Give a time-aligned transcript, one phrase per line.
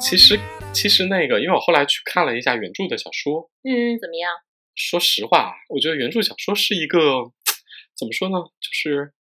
[0.00, 0.40] 其实，
[0.72, 4.32] 其实那个，因为我后来去看了一下原著的小说，嗯，怎么样？
[4.74, 7.30] 说实话，我觉得原著小说是一个
[7.96, 8.38] 怎么说呢？
[8.60, 9.12] 就是，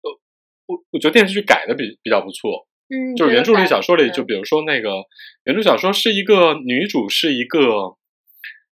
[0.00, 0.18] 呃，
[0.66, 2.66] 我我觉得电视剧改的比比较不错。
[2.88, 5.04] 嗯，就是原著里小说里，嗯就比如说那个
[5.44, 7.98] 原著小说是一个女主是一个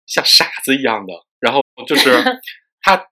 [0.06, 2.10] 像傻子一样的，然后就是
[2.80, 3.08] 她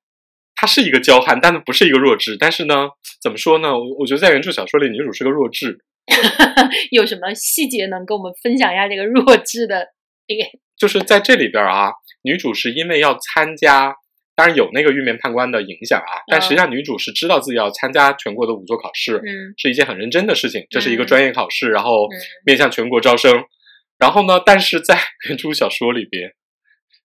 [0.54, 2.36] 她是一个娇憨，但是不是一个弱智。
[2.38, 2.90] 但是呢，
[3.22, 3.72] 怎么说呢？
[3.72, 5.78] 我我觉得在原著小说里，女主是个弱智，
[6.90, 9.88] 有什么细节能跟我们分享一下这个弱智的
[10.26, 10.48] 点？
[10.76, 13.94] 就是在这里边啊，女主是因为要参加，
[14.34, 23.44] 当然有那个玉面判官的影响啊，但实际上女主是知道自己要参加全国的仵作考试，嗯是一件很认真的事情，这是一个嗯专业考试，然后嗯面向全国招生。
[23.98, 24.98] 然后呢，但是在
[25.28, 26.32] 原著小说里边，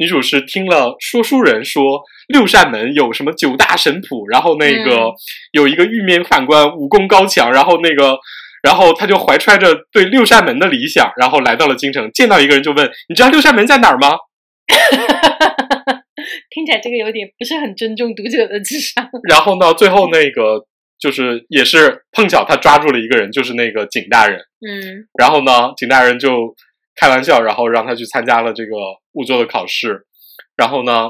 [0.01, 5.13] 女主是听了说书人说六扇门有什么九大神谱，然后那个、嗯
[5.53, 8.19] 有一个玉面判官武功高强，然后那个。
[8.63, 14.11] 然后他就怀揣着对六扇门的理想，然后来到了京城，见到一个人就问：“你知道六扇门在哪儿吗
[16.51, 20.67] 听起来这个有点不是很尊重读者的智商。？”然后呢，最后那个
[20.99, 24.39] 就是也是碰巧他抓住了一个人，就是那个景大人。
[24.39, 26.55] 嗯然后呢，景大人就
[27.01, 28.73] 开玩笑，然后让他去参加了这个
[29.15, 30.07] 仵作的考试。
[30.55, 31.09] 然后呢，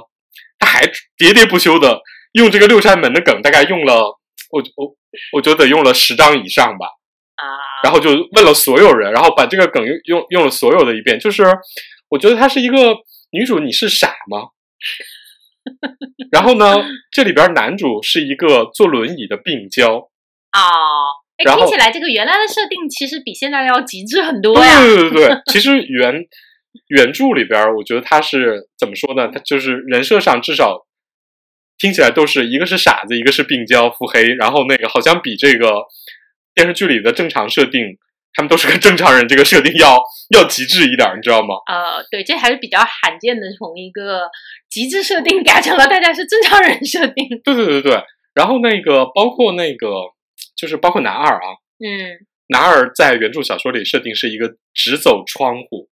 [0.58, 2.00] 他还喋喋不休的
[2.32, 4.02] 用这个六扇门的梗，大概用了
[4.50, 4.94] 我我
[5.32, 6.86] 我觉得得用了十张以上吧。
[7.34, 7.44] 啊，
[7.82, 11.18] 然后就问了所有人，然后把这个梗用用用了所有的一遍。
[11.18, 11.44] 就是
[12.08, 12.94] 我觉得她是一个
[13.32, 14.48] 女主，你是傻吗？
[16.30, 16.76] 然后呢，
[17.10, 20.08] 这里边男主是一个坐轮椅的病娇，哦，
[20.52, 20.64] 哎，
[21.44, 24.80] 然后听起来这个原来的设定其实比现在的要极致很多呀。
[24.80, 26.14] 对对对对，其实 原
[26.88, 29.28] 原著里边儿，我觉得他是怎么说呢？
[29.32, 30.86] 他就是人设上至少
[31.78, 35.82] 听起来都是一个是傻子，一个是病娇腹黑，然后那个好像比这个
[36.54, 37.82] 电视剧里的正常设定，
[38.34, 39.98] 他们都是个正常人，这个设定要
[40.34, 41.54] 要极致一点儿，你知道吗？
[41.66, 44.28] 呃，对，这还是比较罕见的，从一个
[44.68, 47.26] 极致设定改成了大家是正常人设定。
[47.42, 48.02] 对对对对，
[48.34, 49.88] 然后那个包括那个
[50.60, 55.88] 就是包括男二啊，嗯男二在原著小说里设定是一个只走窗户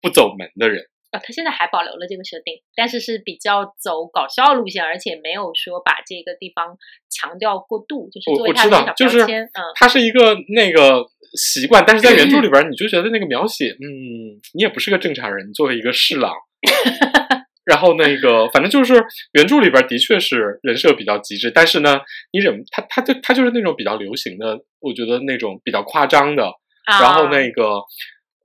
[0.00, 0.84] 不走门的人。
[1.10, 6.78] 啊，他现在还保留了这个设定，但是是比较走搞笑路线，而且没有说把这个地方
[7.10, 9.20] 强调过度，就是我作为我知道，他的小就是。
[9.22, 11.04] 嗯，他是一个那个
[11.36, 16.32] 习惯，但是在原著里边，你就觉得那个描写，嗯，你也不是个正常人，你作为一个侍郎，
[17.70, 19.00] 然后那个反正就是
[19.34, 22.00] 原著里边儿的确是人设比较极致，但是呢，
[22.32, 26.44] 你忍他他就他就是那种比较流行的，我觉得那种比较夸张的，
[26.86, 27.74] 啊、然后那个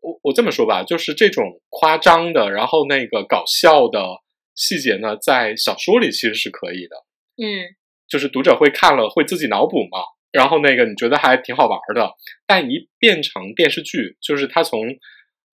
[0.02, 4.00] 我我这么说吧，就是这种夸张的，然后那个搞笑的
[4.54, 6.96] 细节呢，在小说里其实是可以的。
[7.44, 7.74] 嗯
[8.08, 9.98] 就是读者会看了会自己脑补嘛，
[10.32, 12.12] 然后那个你觉得还挺好玩的，
[12.46, 14.86] 但一变成电视剧，就是它从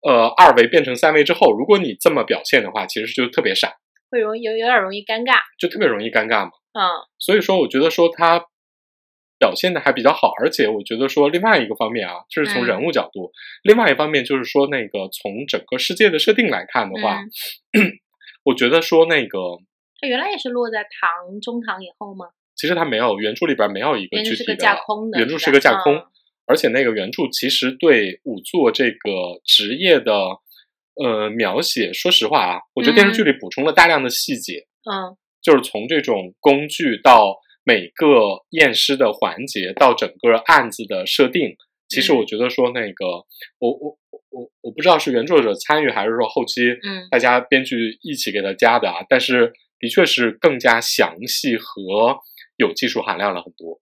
[0.02, 3.74] 呃二维变成三维之后，如果你这么表现的话，其实就特别傻，
[4.10, 5.40] 会容易有有点容易尴尬。
[5.60, 6.52] 就特别容易尴尬嘛。
[6.74, 6.82] 嗯
[7.20, 8.46] 所以说，我觉得说他
[9.38, 13.32] 表现的还比较好，而且我觉得说另外一个方面啊，就是从嗯人物角度；
[13.64, 17.20] 另外一方面就是说那个从整个世界的设定来看的话，
[17.74, 17.92] 嗯，
[18.46, 19.40] 我觉得说那个
[20.00, 22.28] 他原来也是落在唐中唐以后吗？
[22.56, 26.06] 其实他没有原著里边没有一个原著是个具体的架空的，原著是个架空，嗯
[26.52, 30.12] 而且那个原著其实对仵作这个职业的
[31.02, 41.56] 呃描写，说实话啊，我觉得电视剧里补充了大量的细节，嗯就是从这种工具到每个验尸的环节，到整个案子的设定。
[41.88, 43.06] 其实嗯我觉得说那个，
[43.60, 43.98] 我我
[44.30, 52.20] 我我不知道是原作者参与还是说后期嗯大家编剧一起给他加的啊，但是的确是更加详细和
[52.58, 53.80] 有技术含量了很多。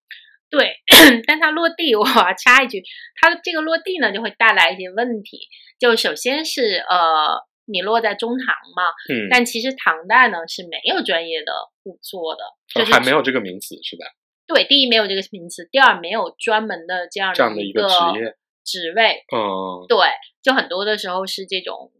[0.50, 0.78] 对，
[1.28, 2.84] 但它落地，我要插一句，
[3.22, 5.48] 它这个落地呢，就会带来一些问题。
[5.80, 8.84] 就首先是呃，你落在中唐嘛，
[9.14, 12.44] 嗯，但其实唐代呢是没有专业的仵作的，
[12.74, 14.06] 就是还没有这个名词是吧？
[14.48, 18.36] 对，第一没有这个名词，第二没有专门的这样这样的一个职业，
[18.66, 19.98] 职位，嗯，对，
[20.42, 21.92] 就很多的时候是这种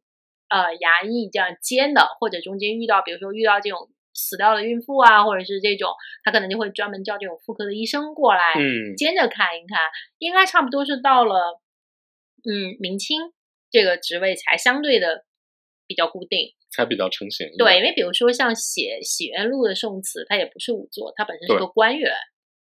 [0.50, 5.90] 呃衙役这样兼的，或者中间遇到，比如说遇到这种死掉的孕妇啊，或者是这种，
[6.24, 9.80] 他可能就会专门叫这种妇科的医生过来，嗯兼着看一看，
[10.18, 11.62] 应该差不多是到了
[12.44, 13.32] 嗯明清
[13.72, 15.26] 这个职位才相对的
[15.88, 16.54] 比较固定。
[16.72, 17.50] 才比较成型。
[17.58, 22.14] 对，，因为比如说像写《洗冤录》的宋词，它也不是仵作，它本身是个官员，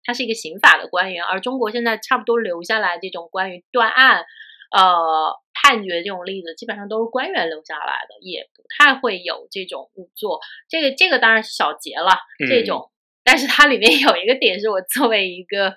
[0.02, 1.22] 他是一个刑法的官员。
[1.22, 4.25] 而中国现在差不多留下来这种关于断案、
[4.72, 5.34] 呃
[5.69, 10.41] 判决这种例子，基本上都是官员留下来的，也不太会有这种仵作。
[10.67, 12.17] 这个这个当然是小节了，
[12.49, 12.91] 这嗯种。
[13.23, 15.76] 但是它里面有一个点是我作为一个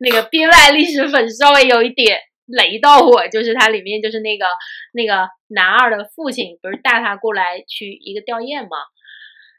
[0.00, 4.44] 那个编外历史粉稍微有一点雷到我，就是它里面就是那个
[4.92, 8.76] 那个男二的父亲不是带他过来去一个吊唁嘛，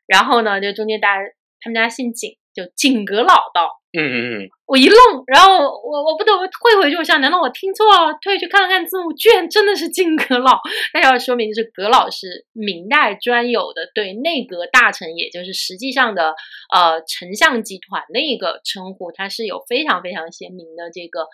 [0.05, 1.23] 然后呢，就中间大家
[1.59, 3.81] 他们家姓景，就景阁老道。
[3.95, 4.97] 嗯嗯嗯，我一愣，
[5.27, 8.17] 然后我我不得不退回去，我想难道我听错了？
[8.23, 10.59] 退去看了看字幕，居然真的是景阁老。
[10.95, 16.33] 那要说明就是阁老是明代专有的对内阁大臣，也就是实际上的
[16.73, 21.27] 呃丞相集团的一个称呼，它是有非常非常鲜明的这个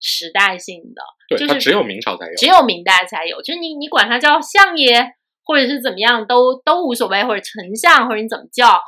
[0.00, 1.02] 时代性的。
[1.28, 2.34] 对，就是它只有明朝才有。
[2.36, 5.06] 只有明代才有，就是你你管它叫相爷，
[5.44, 8.80] 或者是怎么样，都都无所谓，或者丞相，或者你怎么叫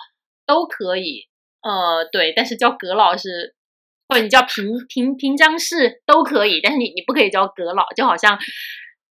[0.46, 1.27] 都可以。
[1.62, 3.54] 呃，对，但是叫阁老是，
[4.08, 8.38] 或者你叫平平平章事都可以，但是你你不可以叫阁老，就好像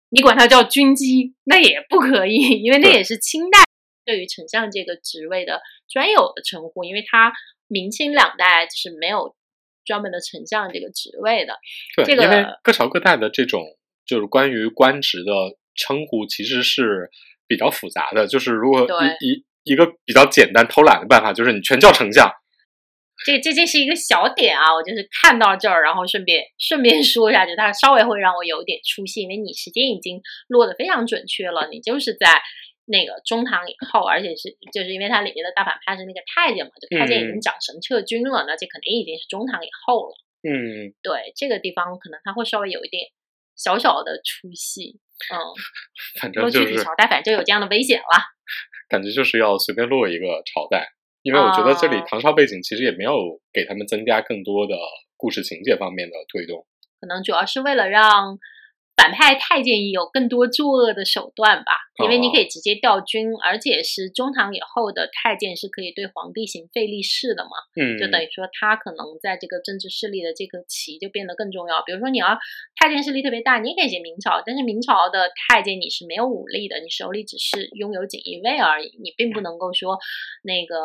[0.09, 3.59] 你管他叫军机，那也不可以，因为那也是清代
[4.05, 7.31] 对于丞相这个职位的专有的称呼，因为他
[7.67, 9.35] 明清两代是没有
[9.85, 11.57] 专门的丞相这个职位的。
[11.95, 13.63] 对，这个因为各朝各代的这种
[14.05, 15.31] 就是关于官职的
[15.75, 17.09] 称呼，其实是
[17.47, 18.27] 比较复杂的。
[18.27, 22.31] 就是如果对一一一个比较简单偷懒的办法，就是你全叫丞相。
[23.25, 32.41] 这这这是一个小点啊，我就是看到这儿，然后顺便顺便说一下，就它稍微会让我有一点出戏，因为你时间已经落得非常准确了，你就是在
[32.85, 40.15] 那个中堂以后，而且是就是因为它里面的大反派是那个太监嘛，就太监已经嗯掌绳撤军了，那这肯定已经是中堂以后了。
[40.43, 43.07] 嗯，对这个地方，可能它会稍微有一点
[43.55, 44.99] 小小的出戏，
[45.31, 45.37] 嗯，
[46.19, 48.19] 反说正就是朝代，反正就有这样的危险了。
[48.89, 50.87] 感觉就是要随便落一个朝代，
[51.21, 54.75] 因为我觉得这里哦唐朝背景其实也没有给他们增加更多的
[55.17, 56.65] 故事情节方面的推动。
[56.99, 58.37] 可能主要是为了让
[58.95, 61.73] 反派太监也有更多作恶的手段吧，
[62.03, 71.81] 因为你可以直接调军，而且是中唐以后的太监是可以对皇帝行废立事的嘛，嗯，就等于说他可能在这个政治势力的这个旗就变得更重要。
[71.81, 72.37] 比如说你要
[72.79, 79.97] 太监势力特别大，你也可以写明朝，但是明朝的太监你是没有武力的，你手里只是拥有锦衣卫而已，你并不能够说
[80.43, 80.75] 那个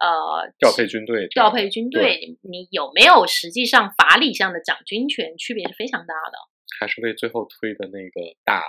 [0.00, 6.38] 呃调配军队调，配军队，你你有没有实际上法理上的掌军权，区别是非常大的。
[6.80, 8.62] 还是为最后推的那个大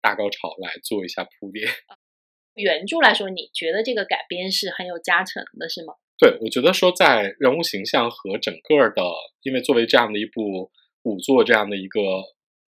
[0.00, 1.68] 大高潮来做一下铺垫。
[2.54, 5.94] 原著来说，你觉得这个改编是很有加成的，是吗？
[6.18, 9.02] 对，我觉得说在人物形象和整个的，
[9.42, 10.72] 因为作为这样的一部
[11.04, 12.00] 舞作这样的一个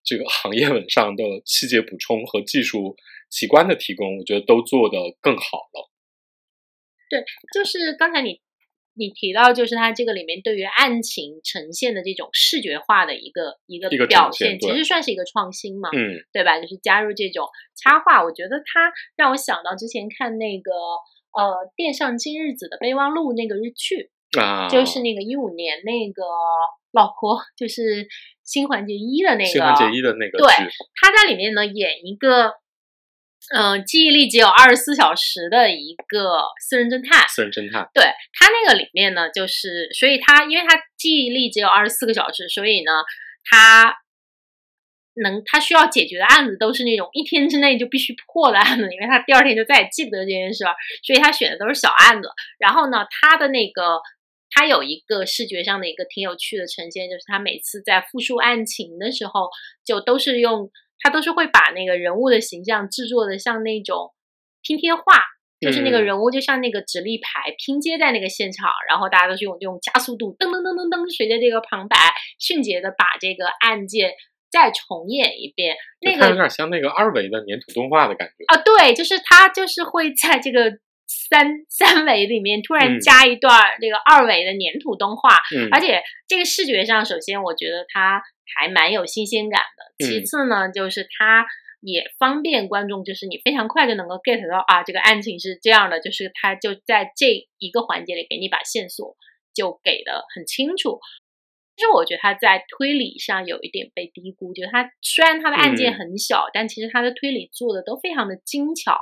[0.05, 2.97] 这个行业文上的细节补充和技术
[3.29, 5.91] 奇观的提供，我觉得都做得更好了。
[7.11, 8.41] 对就是刚才你
[9.00, 16.61] 你提到，就是它这个里面对于案情呈现的这种视觉化的一个一个表现，现其实算是一个创新嘛，嗯对吧？
[16.61, 20.70] 就是加入这种插画，我觉得它让我想到之前看那个
[21.32, 26.23] 呃电上今日子的备忘录那个日剧，啊，就是那个一五年那个
[26.93, 28.06] 老婆，就是
[28.44, 30.70] 新垣结衣的那个新垣结衣的那个对剧，
[31.00, 32.53] 他在里面呢演一个，
[33.52, 37.26] 嗯、记忆力只有二十四小时的一个私人侦探。
[37.29, 42.93] 私人侦探，对他那个里面呢，就是所以他因为他记忆力只有二十四个小时，所以呢，
[43.44, 43.97] 他
[45.14, 52.29] 能他需要解决的案子都是那种一天之内就必须破的案子，因为他第二天就再也记不得这件事儿，所以他选的都是小案子。
[52.58, 54.00] 然后呢，他的那个
[54.50, 59.48] 他有一个视觉上的一个挺有趣的呈现，就是他每次在复述案情的时候，
[59.84, 64.12] 就都是用他都是会把那个人物的形象制作的像那种
[64.62, 65.02] 拼贴画。
[65.60, 71.98] 就是那个嗯人物就像那个直立牌拼接在那个现场，然后大家都是用这种加速度，噔噔噔噔噔，随着这个旁白
[72.38, 74.14] 迅捷的把这个案件
[74.50, 75.76] 再重演一遍。
[76.00, 78.44] 那个有点像那个二维的粘土动画的感觉。
[78.46, 80.78] 啊，对，就是他就是会在这个
[81.10, 88.22] 三三维里面突然嗯加一段儿这个二维的粘土动画，嗯，而且这个视觉上，首先我觉得它
[88.55, 90.06] 还蛮有新鲜感的。
[90.06, 91.44] 其嗯次呢，就是它
[91.81, 99.17] 也方便观众，就是你非常快就能够 get 到啊，这个案情是这样的，就是它就在这一个环节里给你把线索
[99.52, 101.00] 就给的很清楚。
[101.74, 108.96] 其实我觉得他在推理上有一点被低估，就是他虽然他的案件嗯很小，但其实他的推理做的都非常的精巧。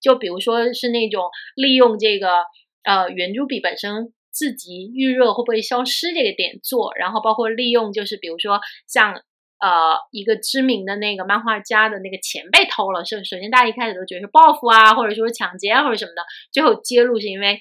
[0.00, 2.44] 就比如说是那种利用这个
[2.84, 9.14] 呃圆珠笔本身自己预热会不会消失这个点做，然后包括利用就是比如说像
[9.58, 16.22] 呃一个知名的那个漫画家的那个钱被偷了，是首先大家一开始都觉得是报复啊，或者说是抢劫啊或者什么的，
[16.52, 17.60] 最后揭露是因为。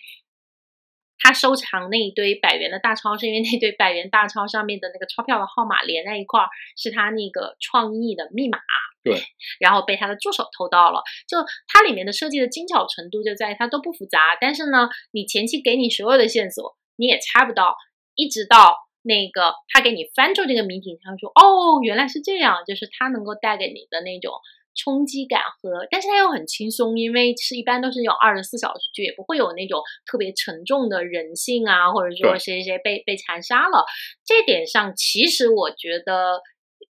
[1.22, 6.48] 他收藏那一堆百元的大钞，是因为那堆百元大钞上面的那个钞票的号码连在一块儿，
[6.78, 8.58] 是他那个创意的密码。
[9.04, 9.22] 对，
[9.60, 11.02] 然后被他的助手偷到了。
[11.28, 11.38] 就
[11.68, 17.76] 它里面的设计的精巧程度就在于它都不复杂，但是呢，你前期给你所有的线索，你也猜不到，
[18.16, 24.34] 一直到那个他给你翻出这个谜底，他说哦，原来是这样，就是他能够带给你的那种。
[24.76, 33.84] 冲击感和，但是它又很轻松，因为是一般都是有二十四小时剧，也不会有那种特别沉重的人性啊，或者说谁谁被被残杀了。
[34.24, 36.40] 这点上，其实我觉得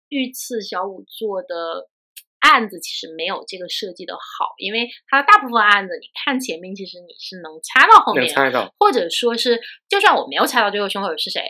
[0.08, 1.90] 御赐小五做的
[2.44, 9.60] 案子其实没有这个设计的好，因为它大部分案子，你看前面其实你是能猜到后面，猜到，或者说是
[9.90, 11.42] 就算我没有猜到最后凶手是谁，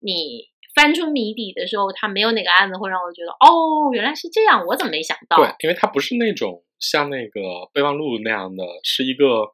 [0.00, 0.48] 你。
[0.76, 5.38] 翻出谜底的时候，他没有哪个案子会让我觉得哦，原来是这样，我怎么没想到？
[5.38, 7.40] 对，因为它不是那种像那个
[7.72, 9.48] 备忘录那样的，是一个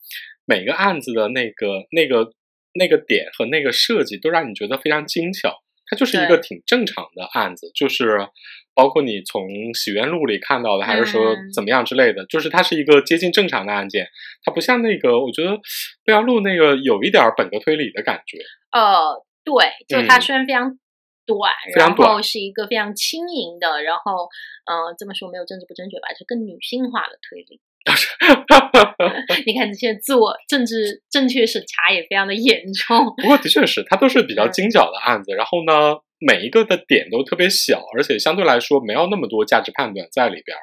[0.44, 2.32] 每个案子的那个那个
[2.74, 5.62] 那个点和那个设计都让你觉得非常精巧。
[5.86, 8.28] 它就是一个挺正常的案子，就是
[8.74, 9.42] 包括你从
[9.74, 14.06] 洗冤录里看到的，还是说怎么样之类的，就是它是一个接近正常的案件。
[14.44, 15.58] 它不像那个，我觉得
[16.04, 18.38] 备忘录那个有一点本格推理的感觉。
[18.72, 19.54] 呃，对，
[19.88, 20.78] 就它虽然非常。
[21.24, 24.26] 短，然后是一个非常轻盈的，然后，
[24.66, 26.08] 呃，这么说没有政治不正确吧？
[26.18, 27.60] 就更女性化的推理。
[29.46, 33.14] 你看这些自我政治正确审查也非常的严重。
[33.18, 40.56] 不过的确是，它都是比较精巧的案子，然后呢，每一个的点都特别小，而且相对来说没有那么多价值判断在里边。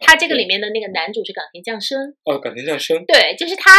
[0.00, 2.14] 他这个里面的那个男主是冈田将生。
[2.24, 3.04] 哦，冈田将生。
[3.06, 3.72] 对，就是他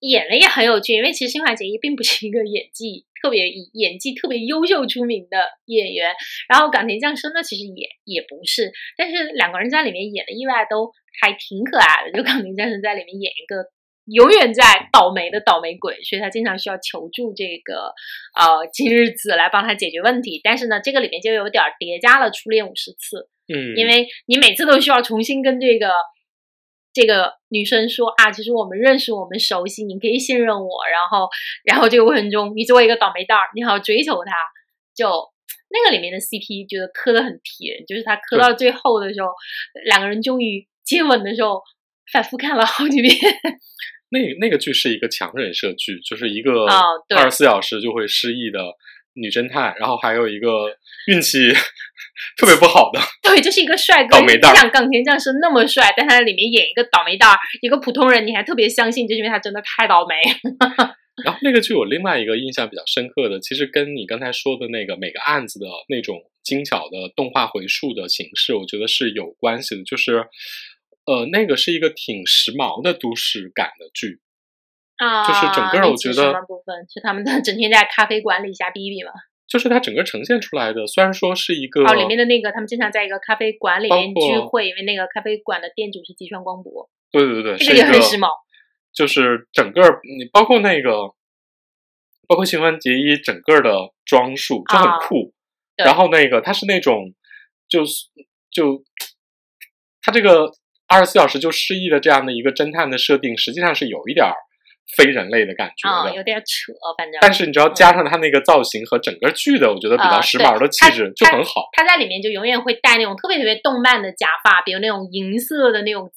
[0.00, 6.14] 演的也很有趣，因为其实新垣结衣并不是一个演技特别以演技特别优秀出名的演员，
[6.48, 10.90] 然后冈田将生呢，其实也也不是，但是两个人在里面演的意外都
[11.20, 12.12] 还挺可爱的。
[12.12, 13.68] 就冈田将生在里面演一个
[14.06, 17.92] 永远在倒霉的倒霉鬼，所以他经常需要求助这个
[18.38, 20.40] 呃今日子来帮他解决问题。
[20.42, 23.28] 但是呢，这个里面就有点叠加了初恋五十次。
[23.48, 25.90] 嗯，因为你每次都需要重新跟这个
[26.92, 30.86] 这个女生说啊，其实我们认识，我们熟悉，你可以信任我。
[30.90, 31.28] 然后，
[31.64, 34.32] 然后这个过程中，你作为一个倒霉蛋儿，你还要追求他，
[34.94, 35.32] 就
[35.68, 39.28] 那个里面的 CP 觉得磕的很甜，就是他磕到最后的时候，
[39.84, 41.62] 两个人终于接吻的时候，
[42.12, 43.14] 反复看了好几遍。
[44.10, 46.66] 那那个剧是一个强人设剧，就是一个
[47.16, 48.60] 二十四小时就会失忆的。
[49.18, 50.68] 女侦探，然后还有一个
[51.06, 51.50] 运气
[52.36, 60.14] 特别不好的， 对，就是一个帅哥，倒霉蛋，像冈田将生那么帅，但他在里面演一个倒霉蛋，一个普通人，你还特别相信，就是因为他真的太倒霉。
[61.24, 70.26] 然后那个剧我另外一个印象比较深刻的，其实跟你刚才说的那个每个案子的那种精巧的动画回溯的形式，我觉得是有关系的，就是
[71.06, 74.20] 呃，那个是一个挺时髦的都市感的剧。
[74.96, 79.10] 啊，就是整个我觉得部分是他们的整天在咖啡馆里瞎逼逼嘛。
[79.46, 86.90] 就是它整个呈现出来的，虽然说是一个哦，里面的那个他们经常在一个咖啡馆里面聚会，因为那个咖啡馆的店主是吉川光博。
[87.12, 88.28] 对对对，这个也很时髦。
[88.92, 91.14] 就是整个你包括那个，
[92.26, 95.32] 包括新垣结衣整个的装束就很酷。
[95.76, 97.14] 然后那个他是那种，
[97.68, 98.06] 就是
[98.50, 98.82] 就
[100.02, 100.50] 他这个
[100.88, 104.34] 二十四小时就失忆的这样的一个侦探的设定，实际上是有一点儿。
[104.96, 107.18] 非人类的感觉的，有点扯，反正。
[107.20, 111.68] 但是你知道，加上他那个造型和整个剧的，我觉得比较时髦的气质就很好。
[111.72, 116.12] 他在里面就永远会戴那种特别特别动漫的假发，比如那种银色的那种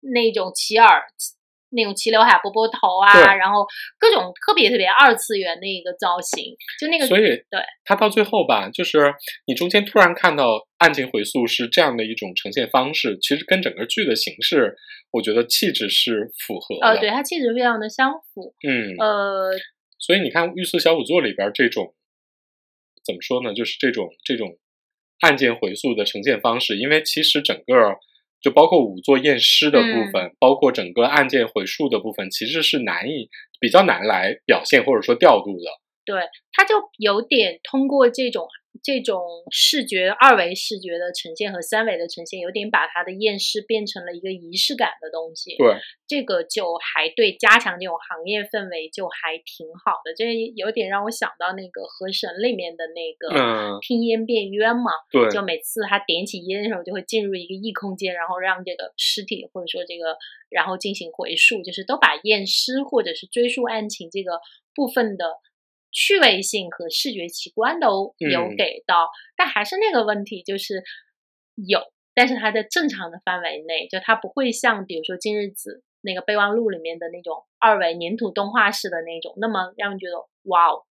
[0.00, 1.04] 那种齐耳。
[1.70, 3.66] 那种齐刘海、波波头啊，然后
[3.98, 7.06] 各种特别特别二次元的一个造型，就那个。
[7.06, 9.12] 所以，对他到最后吧，就是
[9.46, 14.74] 你中间突然看到案件回溯是这样的一种呈现方式，其实跟整个剧的形式，
[15.10, 16.86] 我觉得气质是符合的。
[16.86, 18.54] 呃，对，它气质非常的相符。
[18.66, 19.50] 嗯，呃，
[19.98, 21.94] 所以你看《御赐小五座》里边这种
[23.04, 23.52] 怎么说呢？
[23.52, 24.58] 就是这种这种
[25.20, 27.98] 案件回溯的呈现方式，因为其实整个。
[28.40, 33.28] 就包括仵作验尸的部分，包括整个案件回溯的部分，其实是难以
[33.60, 35.64] 比较难来表现或者说调度的。
[36.08, 36.24] 对，
[36.56, 38.48] 它就有点通过这种。
[38.80, 45.56] 这种视觉二维视觉的呈现和三维的呈现，有点把它的验尸变成了一个仪式感的东西。
[45.58, 45.74] 对，
[46.06, 50.14] 这个就还对加强这种行业氛围就还挺好的。
[50.14, 54.92] 这有点让我想到那个《河神》里面的那个听烟变冤嘛。
[55.10, 60.16] 对，就每次他点起烟的时候，就会进入一个异空间，然后让这个尸体或者说这个
[60.50, 64.38] 然后进行回溯，就是都把验尸或者是追溯案情这个
[64.72, 65.24] 部分的。
[65.90, 70.82] 趣味性和视觉奇观都有给到，但还是那个问题，就是
[71.54, 71.80] 有，
[72.14, 80.14] 但是它在正常的范围内，就它不会像比如说《今日子》那个备忘录里面的那种二维粘土动画式的那种，那么让人觉得
[80.44, 80.84] 哇哦。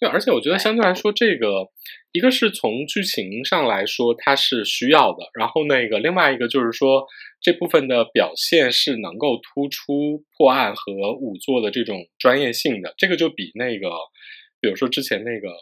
[0.00, 1.68] 对，而且我觉得相对来说，这个
[2.10, 7.06] 一个是从剧情上来说它是需要的，然后那个另外一个就是说
[7.42, 13.88] 这部分的表现是能够突出破案和仵作的这种专业性的，这个就比那个
[14.60, 15.48] 比如说之前那个《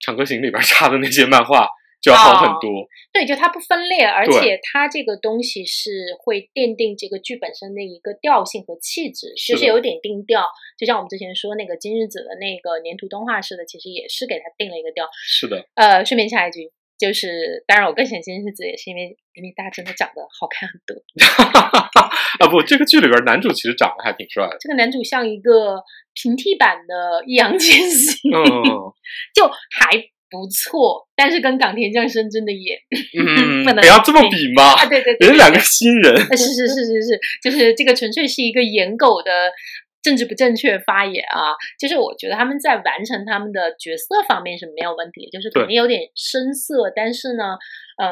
[0.00, 1.68] 长歌行》里边插的那些漫画
[2.02, 2.88] 就要好很多。
[3.12, 10.44] 对，就它不分裂，而且它这个东西是会奠定这个剧本身的一个调性和气质，是的就是有点定调。
[10.76, 15.06] 就像我们之前说那个今日子的那个粘土动画似的，其实也是给它定了一个调。
[15.24, 16.72] 是的，呃，顺便插一句，
[17.02, 20.94] 就是当然我更喜欢金世子，也是因为因为大家真的长得好看很多。
[22.38, 24.56] 啊不，这个剧里边男主其实长得还挺帅的。
[24.60, 25.82] 这个男主像一个
[26.14, 28.38] 平替版的易烊千玺，嗯
[29.34, 29.98] 就还
[30.30, 32.78] 不错，但是跟港田将生真的也
[33.18, 36.14] 嗯， 不要这么比嘛，啊，对对对，人家两个新人。
[36.14, 39.50] 呃是是是是是，就是这个纯粹是一个颜狗的
[40.02, 41.54] 政治不正确发言啊。
[41.78, 47.56] 就是我觉得他们在完成他们的角色方面是没有问题，就是肯定有点生涩，但是呢，
[48.02, 48.10] 嗯。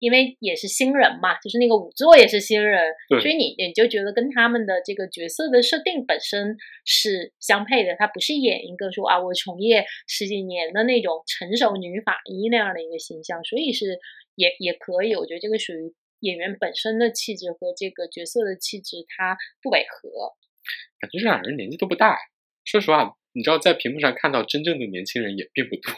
[0.00, 13.98] 因为也是新人嘛，就是那个仵作也是新人，所以你你就觉得跟他们的这个角色的设定本身是相配的，他不是演一个说啊我从业十几年的那种成熟女法医那样的一个形象，所以是
[14.36, 20.37] 也也可以，我觉得这个属于演员本身的气质和这个角色的气质它不违和。
[21.00, 22.16] 感觉这两人年纪都不大。
[22.64, 25.92] 说实话，你知道在屏幕上看到真正的年轻人也并不多，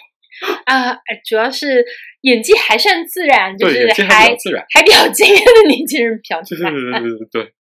[0.67, 1.85] 啊，哎主要是
[2.21, 4.67] 演技还算自然，就，是还比还较自然。
[4.71, 7.55] 还比较惊艳的年轻人比较对对对对对对，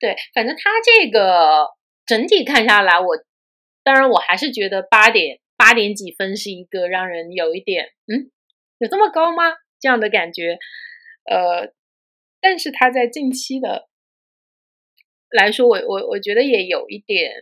[0.00, 1.66] 对，反正他这个
[2.06, 3.16] 整体看下来，我
[3.82, 8.30] 当然我还是觉得八点八点几分是一个让人有一点嗯，
[8.78, 9.54] 有这么高吗？
[9.80, 10.58] 这样的感觉。
[11.28, 11.72] 呃，
[12.40, 13.88] 但是他在近期的
[15.34, 17.32] 来说，我我我觉得也有一点，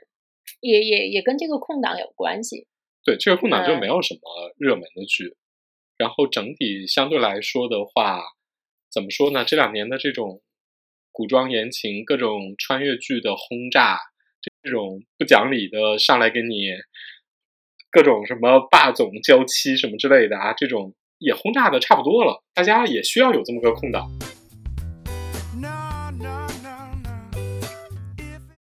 [0.61, 2.66] 也也也跟这个空档有关系。
[3.04, 4.20] 对这个空档就嗯没有什么
[4.56, 5.37] 热门的剧，
[5.99, 8.22] 然后整体相对来说的话，
[8.90, 9.44] 怎么说呢？
[9.44, 10.40] 这两年的这种
[11.11, 13.99] 古装言情、各种穿越剧的轰炸，
[14.62, 16.70] 这种不讲理的上来给你
[17.90, 24.08] 各种什么霸总娇妻什么之类的啊，这种也轰炸的差不多了，大家也需要有这么个空档。